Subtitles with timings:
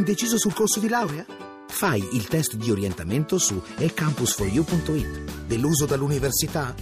[0.00, 1.26] Indeciso sul corso di laurea?
[1.68, 5.44] Fai il test di orientamento su ecampus4u.it.
[5.44, 6.74] Deluso dall'università?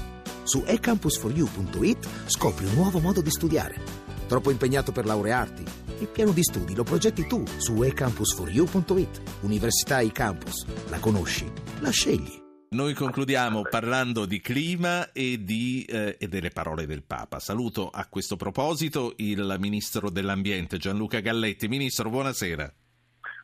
[0.45, 3.83] Su ecampus4u.it scopri un nuovo modo di studiare.
[4.29, 5.65] Troppo impegnato per laurearti?
[5.99, 9.21] Il piano di studi lo progetti tu su ecampus4u.it.
[9.41, 10.65] Università e-campus.
[10.89, 11.51] La conosci?
[11.81, 12.41] La scegli.
[12.71, 17.41] Noi concludiamo parlando di clima e, di, eh, e, delle parole del Papa.
[17.41, 21.67] Saluto a questo proposito il Ministro dell'Ambiente Gianluca Galletti.
[21.67, 22.73] Ministro, buonasera.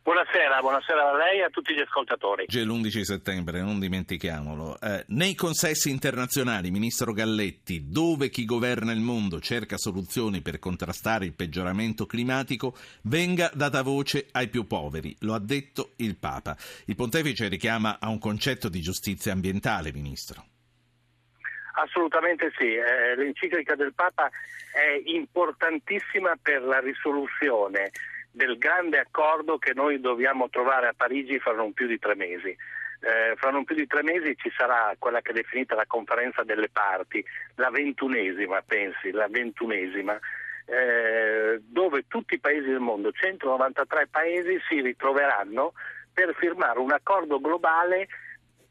[0.05, 2.43] Buonasera, buonasera a lei e a tutti gli ascoltatori.
[2.43, 4.79] Oggi è l'11 settembre, non dimentichiamolo.
[4.79, 11.25] Eh, nei consessi internazionali, Ministro Galletti, dove chi governa il mondo cerca soluzioni per contrastare
[11.25, 12.75] il peggioramento climatico,
[13.05, 16.55] venga data voce ai più poveri, lo ha detto il Papa.
[16.85, 20.45] Il pontefice richiama a un concetto di giustizia ambientale, Ministro.
[21.77, 24.29] Assolutamente sì, eh, l'enciclica del Papa
[24.71, 27.89] è importantissima per la risoluzione
[28.35, 32.49] del grande accordo che noi dobbiamo trovare a Parigi fra non più di tre mesi.
[32.49, 36.43] Eh, fra non più di tre mesi ci sarà quella che è definita la conferenza
[36.43, 37.23] delle parti,
[37.55, 40.17] la ventunesima, pensi, la ventunesima,
[40.65, 45.73] eh, dove tutti i paesi del mondo, 193 paesi, si ritroveranno
[46.13, 48.07] per firmare un accordo globale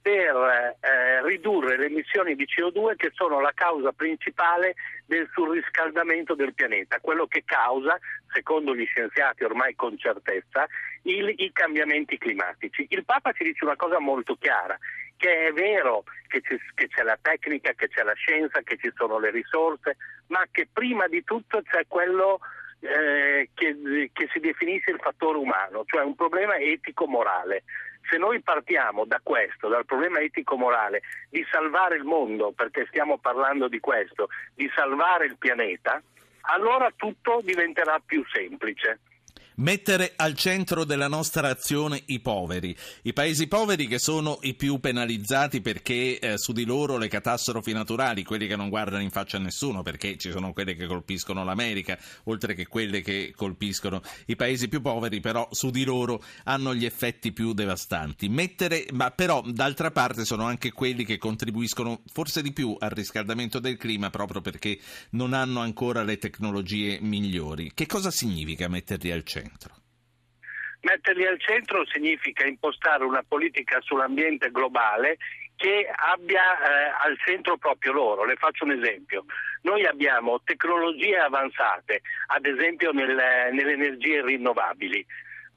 [0.04, 4.74] per eh, ridurre le emissioni di CO2 che sono la causa principale
[5.06, 7.98] del surriscaldamento del pianeta, quello che causa,
[8.30, 10.66] secondo gli scienziati ormai con certezza,
[11.04, 12.84] il, i cambiamenti climatici.
[12.90, 14.78] Il Papa ci dice una cosa molto chiara,
[15.16, 19.18] che è vero che, che c'è la tecnica, che c'è la scienza, che ci sono
[19.18, 22.40] le risorse, ma che prima di tutto c'è quello
[22.80, 27.62] eh, che, che si definisce il fattore umano, cioè un problema etico-morale.
[28.14, 33.66] Se noi partiamo da questo, dal problema etico-morale, di salvare il mondo, perché stiamo parlando
[33.66, 36.00] di questo, di salvare il pianeta,
[36.42, 39.00] allora tutto diventerà più semplice
[39.56, 44.78] mettere al centro della nostra azione i poveri, i paesi poveri che sono i più
[44.80, 49.36] penalizzati perché eh, su di loro le catastrofi naturali, quelli che non guardano in faccia
[49.36, 54.36] a nessuno, perché ci sono quelle che colpiscono l'America, oltre che quelle che colpiscono i
[54.36, 58.28] paesi più poveri, però su di loro hanno gli effetti più devastanti.
[58.28, 63.58] Mettere, ma però d'altra parte sono anche quelli che contribuiscono forse di più al riscaldamento
[63.58, 64.78] del clima proprio perché
[65.10, 67.72] non hanno ancora le tecnologie migliori.
[67.74, 69.43] Che cosa significa metterli al centro?
[69.44, 69.74] Centro?
[70.80, 75.16] Metterli al centro significa impostare una politica sull'ambiente globale
[75.56, 78.24] che abbia eh, al centro proprio loro.
[78.24, 79.24] Le faccio un esempio.
[79.62, 83.16] Noi abbiamo tecnologie avanzate, ad esempio nel,
[83.52, 85.04] nelle energie rinnovabili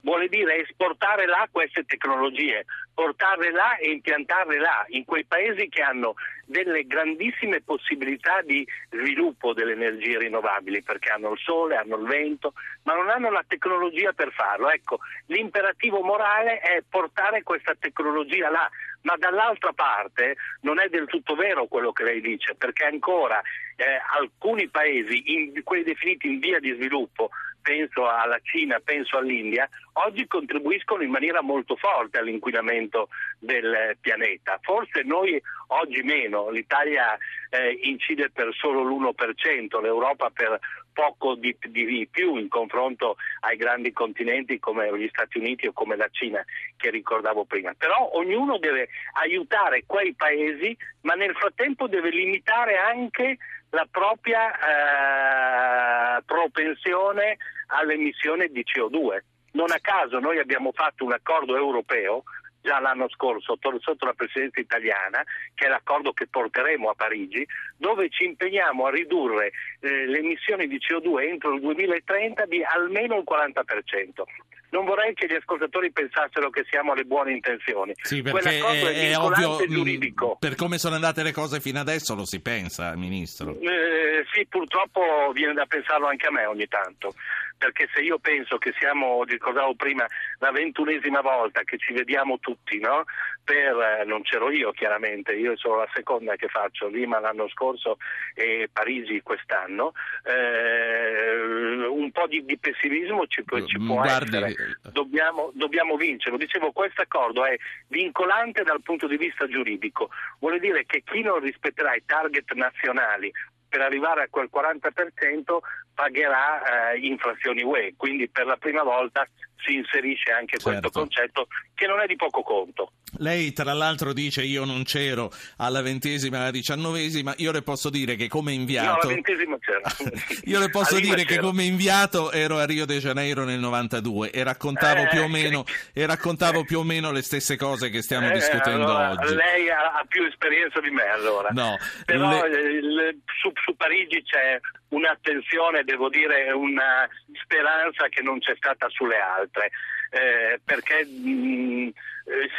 [0.08, 2.64] vuole dire esportare là queste tecnologie,
[2.94, 6.14] portarle là e impiantarle là, in quei paesi che hanno
[6.46, 12.54] delle grandissime possibilità di sviluppo delle energie rinnovabili, perché hanno il sole, hanno il vento,
[12.84, 14.70] ma non hanno la tecnologia per farlo.
[14.70, 18.70] Ecco, l'imperativo morale è portare questa tecnologia là,
[19.02, 23.42] ma dall'altra parte non è del tutto vero quello che lei dice, perché ancora
[23.76, 27.30] eh, alcuni paesi, in, quelli definiti in via di sviluppo,
[27.62, 33.10] penso alla Cina, penso all'India, oggi contribuiscono in maniera molto forte all'inquinamento
[33.40, 34.60] del pianeta.
[34.62, 37.18] Forse noi oggi meno, l'Italia
[37.50, 40.60] eh, incide per solo l'1%, l'Europa per
[40.98, 45.96] poco di, di, più in confronto ai grandi continenti come gli Stati Uniti o come
[45.96, 46.44] la Cina
[46.76, 47.72] che ricordavo prima.
[47.78, 48.90] Però ognuno deve
[49.22, 53.38] aiutare quei paesi, ma nel frattempo deve limitare anche
[53.70, 57.38] la propria eh, propensione
[57.68, 59.20] all'emissione di CO2.
[59.52, 62.24] Non a caso noi abbiamo fatto un accordo europeo
[62.68, 65.24] già l'anno scorso sotto la presidenza italiana,
[65.56, 67.48] che è l'accordo che porteremo a Parigi,
[67.78, 73.16] dove ci impegniamo a ridurre eh, le emissioni di CO2 entro il 2030 di almeno
[73.16, 74.24] il 40%
[74.70, 77.94] non vorrei che gli ascoltatori pensassero che siamo alle buone intenzioni.
[78.02, 80.36] Sì, perché è, è, è ovvio, mm, giuridico.
[80.38, 83.58] per come sono andate le cose fino adesso lo si pensa, Ministro.
[83.62, 87.14] Eh, sì, purtroppo viene da pensarlo anche a me ogni tanto
[87.58, 90.06] perché se io penso che siamo, ricordavo prima,
[90.40, 93.04] la ventunesima volta che ci vediamo tutti, no?
[93.48, 97.98] per, eh, non c'ero io chiaramente, io sono la seconda che faccio, Lima l'anno scorso
[98.34, 99.94] e Parigi quest'anno,
[100.24, 104.36] eh, un po' di, di pessimismo ci, ci può Guardi...
[104.36, 104.56] essere,
[104.92, 106.36] dobbiamo, dobbiamo vincere.
[106.38, 107.56] Dicevo, questo accordo è
[107.88, 110.10] vincolante dal punto di vista giuridico,
[110.40, 113.32] vuole dire che chi non rispetterà i target nazionali
[113.70, 115.58] per arrivare a quel 40%
[115.98, 119.28] pagherà eh, infrazioni UE, quindi per la prima volta
[119.66, 120.70] si inserisce anche certo.
[120.70, 122.92] questo concetto che non è di poco conto.
[123.20, 127.90] Lei tra l'altro dice io non c'ero alla ventesima e alla diciannovesima, io le posso
[127.90, 129.10] dire che come inviato...
[129.10, 129.16] No,
[130.44, 131.28] io le posso dire c'era.
[131.28, 135.28] che come inviato ero a Rio de Janeiro nel 92 e raccontavo, eh, più, o
[135.28, 135.64] meno,
[135.94, 139.34] e raccontavo più o meno le stesse cose che stiamo discutendo allora, oggi.
[139.34, 141.50] Lei ha, più esperienza di me allora.
[141.52, 143.18] No, Però le...
[143.42, 144.60] su, su Parigi c'è
[144.90, 147.08] un'attenzione, devo dire, una
[147.44, 149.72] speranza che non c'è stata sulle altre,
[150.10, 151.92] eh, perché mh,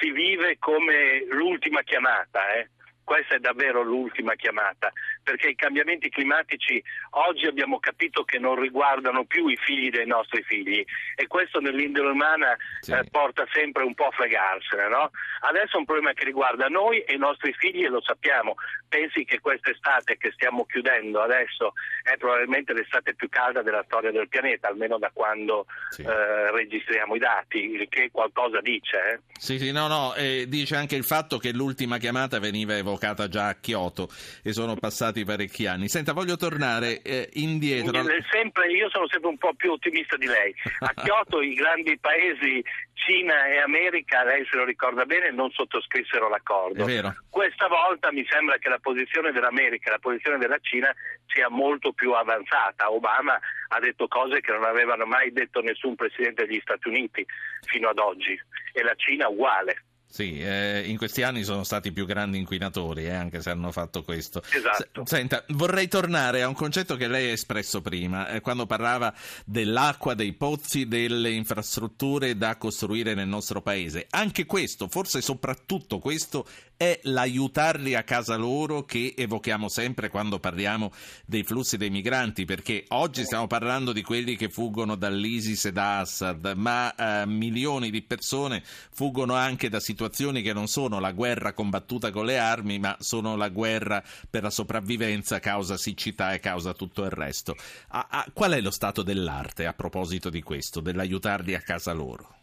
[0.01, 2.55] si vive come l'ultima chiamata.
[2.55, 2.71] Eh.
[3.05, 4.91] Questa è davvero l'ultima chiamata,
[5.29, 10.43] perché i cambiamenti climatici oggi abbiamo capito che non riguardano più i figli dei nostri
[10.43, 10.83] figli
[11.15, 12.93] e questo nell'indole umana sì.
[12.93, 14.89] eh, porta sempre un po' a fregarsene.
[14.89, 15.11] No?
[15.41, 18.55] Adesso è un problema che riguarda noi e i nostri figli e lo sappiamo.
[18.89, 24.29] Pensi che quest'estate che stiamo chiudendo adesso è probabilmente l'estate più calda della storia del
[24.29, 26.05] pianeta, almeno da quando sì.
[26.05, 28.97] eh, registriamo i dati, il che qualcosa dice.
[28.97, 29.21] Eh?
[29.39, 30.15] Sì, sì, no, no,
[30.47, 34.09] dice anche il fatto che l'ultima chiamata veniva evocata già a Kyoto
[34.43, 35.89] e sono passati parecchi anni.
[35.89, 38.03] Senta, voglio tornare eh, indietro.
[38.31, 40.55] Sempre, io sono sempre un po' più ottimista di lei.
[40.81, 42.63] A Kyoto i grandi paesi
[42.95, 46.83] Cina e America, lei se lo ricorda bene, non sottoscrissero l'accordo.
[46.83, 47.15] È vero.
[47.31, 50.95] Questa volta mi sembra che la posizione dell'America e la posizione della Cina
[51.27, 52.91] sia molto più avanzata.
[52.91, 53.39] Obama
[53.69, 57.25] ha detto cose che non avevano mai detto nessun presidente degli Stati Uniti
[57.67, 58.39] fino ad oggi
[58.73, 59.85] e la Cina uguale.
[60.11, 63.71] Sì, eh, in questi anni sono stati i più grandi inquinatori, eh, anche se hanno
[63.71, 64.43] fatto questo.
[64.51, 65.05] Esatto.
[65.05, 69.15] S- senta, vorrei tornare a un concetto che lei ha espresso prima, eh, quando parlava
[69.45, 74.07] dell'acqua, dei pozzi, delle infrastrutture da costruire nel nostro paese.
[74.09, 80.93] Anche questo, forse soprattutto questo, è l'aiutarli a casa loro che evochiamo sempre quando parliamo
[81.27, 85.99] dei flussi dei migranti, perché oggi stiamo parlando di quelli che fuggono dall'ISIS e da
[85.99, 91.53] Assad, ma eh, milioni di persone fuggono anche da situazioni che non sono la guerra
[91.53, 94.01] combattuta con le armi, ma sono la guerra
[94.31, 97.57] per la sopravvivenza causa siccità e causa tutto il resto.
[97.89, 102.38] A, a, qual è lo stato dell'arte a proposito di questo, dell'aiutarli a casa loro?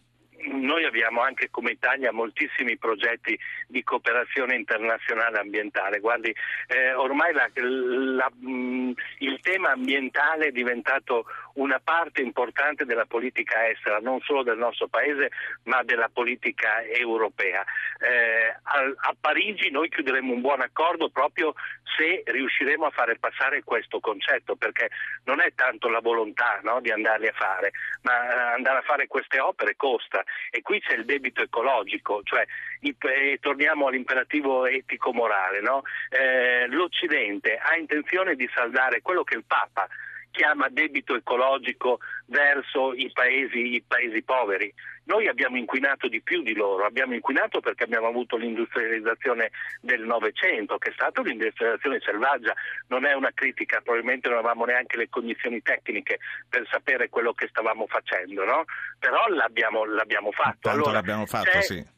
[0.66, 6.00] Noi abbiamo anche come Italia moltissimi progetti di cooperazione internazionale ambientale.
[6.00, 6.34] Guardi,
[6.68, 13.68] eh, ormai la, la, mh, il tema ambientale è diventato una parte importante della politica
[13.70, 15.30] estera, non solo del nostro paese,
[15.64, 17.64] ma della politica europea.
[18.00, 18.80] Eh, a,
[19.10, 21.54] a, Parigi noi chiuderemo un buon accordo proprio
[21.96, 24.90] se riusciremo a fare passare questo concetto, perché
[25.26, 27.72] non è tanto la volontà no, di andarli a fare,
[28.02, 32.46] ma andare a fare queste opere costa e qui c'è il debito ecologico, cioè
[32.82, 35.62] eh, torniamo all'imperativo etico-morale.
[35.62, 35.84] No?
[36.10, 39.88] Eh, L'Occidente ha intenzione di saldare quello che il Papa
[40.36, 44.72] chiama debito ecologico verso i paesi, i paesi, poveri.
[45.06, 50.78] Noi abbiamo inquinato di più di loro, abbiamo inquinato perché abbiamo avuto l'industrializzazione del Novecento,
[50.78, 52.54] che è stata un'industrializzazione selvaggia,
[52.88, 56.18] non è una critica, probabilmente non avevamo neanche le cognizioni tecniche
[56.50, 58.66] per sapere quello che stavamo facendo, no?
[59.00, 60.58] però l'abbiamo, l'abbiamo fatto.
[60.62, 61.95] Tanto allora, l'abbiamo fatto, sì.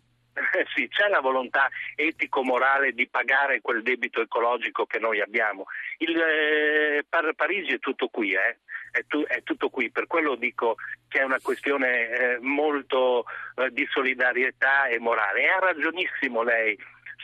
[0.76, 5.66] Sì, c'è la volontà etico-morale di pagare quel debito ecologico che noi abbiamo.
[5.98, 8.58] Il, eh, Par- Parigi è tutto qui, eh?
[8.92, 10.76] è, tu- è, tutto qui, per quello dico
[11.08, 13.26] che è una questione eh, molto
[13.56, 15.44] eh, di solidarietà e morale.
[15.44, 16.78] E ha ragionissimo lei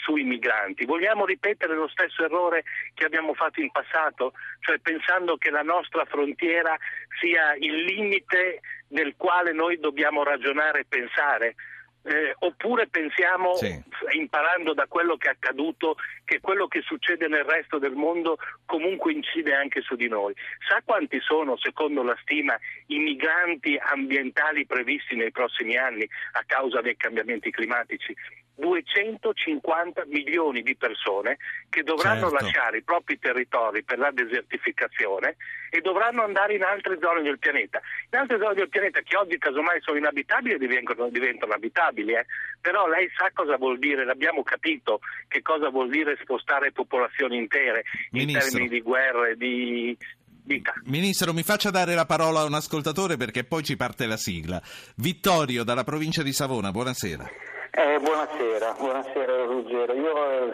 [0.04, 0.86] sui migranti.
[0.86, 2.64] Vogliamo ripetere lo stesso errore
[2.94, 6.78] che abbiamo fatto in passato, cioè pensando che la nostra frontiera
[7.20, 8.60] sia il limite
[8.90, 11.56] nel quale noi dobbiamo ragionare e pensare?
[12.06, 13.82] Eh, oppure pensiamo, sì.
[14.12, 19.14] imparando da quello che è accaduto, che quello che succede nel resto del mondo comunque
[19.14, 20.34] incide anche su di noi.
[20.68, 26.82] Sa quanti sono, secondo la stima, i migranti ambientali previsti nei prossimi anni a causa
[26.82, 28.14] dei cambiamenti climatici?
[28.56, 31.38] 250 milioni di persone
[31.70, 32.44] che dovranno certo.
[32.44, 35.36] lasciare i propri territori per la desertificazione
[35.70, 37.82] e dovranno andare in altre zone del pianeta.
[38.12, 42.26] In altre zone del pianeta che oggi casomai sono inabitabili diventano, diventano abitabili, eh?
[42.62, 47.84] però lei sa cosa vuol dire, l'abbiamo capito che cosa vuol dire spostare popolazioni intere
[48.12, 48.44] Ministro.
[48.44, 49.98] in termini di guerre, di,
[50.46, 50.74] Dica.
[50.84, 54.62] Ministro, mi faccia dare la parola a un ascoltatore perché poi ci parte la sigla.
[54.98, 57.26] Vittorio dalla provincia di Savona, buonasera.
[57.76, 59.94] Eh, buonasera, buonasera Ruggero.
[59.94, 60.52] Io eh,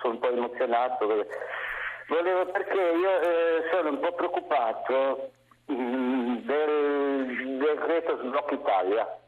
[0.00, 1.38] sono un po' emozionato perché,
[2.06, 5.30] volevo, perché io eh, sono un po' preoccupato
[5.66, 9.18] mh, mm, del decreto Sblocco Italia,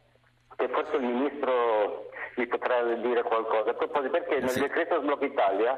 [0.54, 3.70] che forse il Ministro mi potrà dire qualcosa.
[3.70, 4.60] A proposito, perché nel sì.
[4.60, 5.76] decreto Sblocco Italia,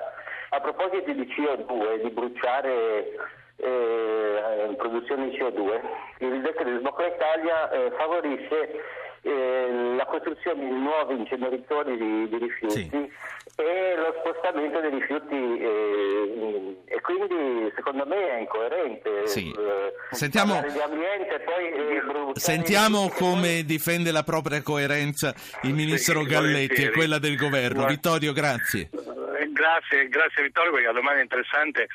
[0.50, 3.10] a proposito di CO2, di bruciare
[3.56, 5.80] eh, produzione di CO2.
[6.18, 12.38] Il decreto di Sbocca Italia eh, favorisce eh, la costruzione di nuovi inceneritori di, di
[12.38, 13.10] rifiuti sì.
[13.56, 19.26] e lo spostamento dei rifiuti eh, e quindi secondo me è incoerente.
[19.26, 19.50] Sì.
[19.50, 20.68] Eh, sentiamo, poi,
[21.72, 23.64] eh, sentiamo come poi...
[23.64, 27.80] difende la propria coerenza il ministro sì, Galletti e quella del governo.
[27.82, 27.86] No.
[27.86, 28.90] Vittorio, grazie.
[28.92, 31.86] Grazie, grazie Vittorio, perché la domanda è interessante.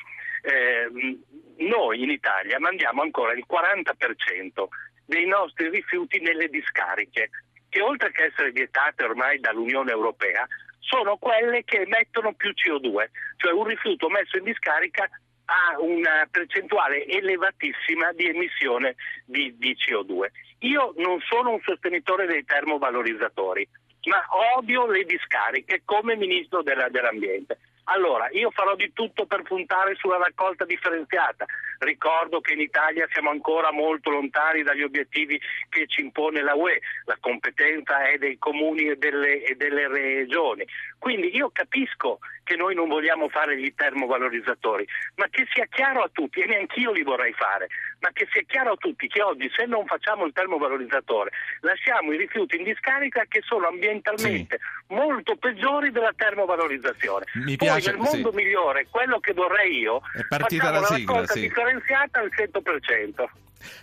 [0.42, 1.18] Eh,
[1.58, 4.66] noi in Italia mandiamo ancora il 40%
[5.10, 7.30] dei nostri rifiuti nelle discariche,
[7.68, 10.46] che oltre che essere vietate ormai dall'Unione Europea,
[10.78, 15.10] sono quelle che emettono più CO2, cioè un rifiuto messo in discarica
[15.46, 20.28] ha una percentuale elevatissima di emissione di, di CO2.
[20.60, 23.68] Io non sono un sostenitore dei termovalorizzatori,
[24.04, 24.24] ma
[24.56, 27.58] odio le discariche come ministro della, dell'ambiente.
[27.84, 31.44] Allora, io farò di tutto per puntare sulla raccolta differenziata.
[31.78, 36.80] Ricordo che in Italia siamo ancora molto lontani dagli obiettivi che ci impone la UE,
[37.06, 40.66] la competenza è dei comuni e delle, e delle regioni.
[40.98, 46.10] Quindi io capisco che noi non vogliamo fare gli termovalorizzatori, ma che sia chiaro a
[46.12, 47.68] tutti, e neanch'io li vorrei fare,
[48.00, 51.30] ma che sia chiaro a tutti che oggi se non facciamo il termovalorizzatore
[51.60, 54.94] lasciamo i rifiuti in discarica che sono ambientalmente sì.
[54.94, 57.26] molto peggiori della termovalorizzazione.
[57.34, 58.36] Mi piace, Poi nel mondo sì.
[58.36, 61.40] migliore, quello che vorrei io, è partita la sigla, sì.
[61.40, 63.28] differenziata al 100%.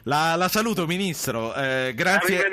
[0.03, 2.43] La, la, saluto Ministro, eh, grazie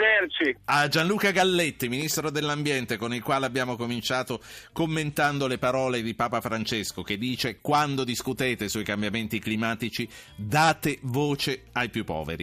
[0.64, 4.40] a Gianluca Galletti, Ministro dell'Ambiente, con il quale abbiamo cominciato
[4.72, 11.64] commentando le parole di Papa Francesco che dice quando discutete sui cambiamenti climatici date voce
[11.72, 12.42] ai più poveri.